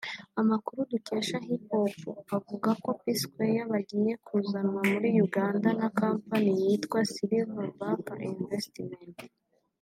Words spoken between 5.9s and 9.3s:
kompanyi yitwa Silver Back Investment